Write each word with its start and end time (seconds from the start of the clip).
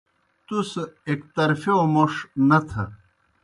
تُس 0.45 0.71
ایْک 1.07 1.21
طرفِیؤ 1.35 1.83
موْݜ 1.93 2.13
نتھہ۔ 2.47 2.83